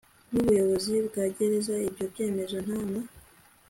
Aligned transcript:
n 0.31 0.33
ubuyobozi 0.41 0.93
bwa 1.07 1.23
gereza 1.35 1.75
ibyo 1.89 2.05
byemezo 2.11 2.55
nta 2.65 2.79
na 2.91 3.01